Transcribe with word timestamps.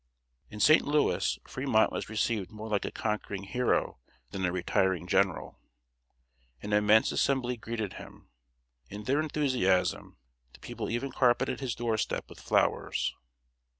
In 0.49 0.59
St. 0.59 0.81
Louis, 0.81 1.37
Fremont 1.47 1.91
was 1.91 2.09
received 2.09 2.49
more 2.49 2.67
like 2.67 2.85
a 2.85 2.91
conquering 2.91 3.43
hero 3.43 3.99
than 4.31 4.43
a 4.45 4.51
retiring 4.51 5.05
general. 5.05 5.59
An 6.63 6.73
immense 6.73 7.11
assembly 7.11 7.55
greeted 7.55 7.93
him. 8.01 8.27
In 8.89 9.03
their 9.03 9.19
enthusiasm, 9.21 10.17
the 10.53 10.59
people 10.59 10.89
even 10.89 11.11
carpeted 11.11 11.59
his 11.59 11.75
door 11.75 11.97
step 11.99 12.27
with 12.29 12.39
flowers. 12.39 13.13